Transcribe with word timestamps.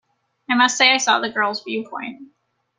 I 0.49 0.55
must 0.55 0.77
say 0.79 0.91
I 0.91 0.97
saw 0.97 1.19
the 1.19 1.29
girl's 1.29 1.63
viewpoint. 1.63 2.23